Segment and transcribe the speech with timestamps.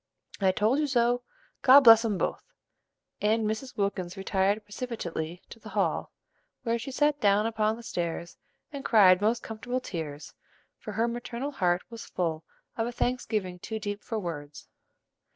[0.39, 1.21] "I told you so;
[1.61, 2.43] God bless 'em both!"
[3.21, 3.77] and Mrs.
[3.77, 6.11] Wilkins retired precipitately to the hall,
[6.63, 8.35] where she sat down upon the stairs
[8.73, 10.33] and cried most comfortable tears;
[10.79, 12.43] for her maternal heart was full
[12.77, 14.67] of a thanksgiving too deep for words.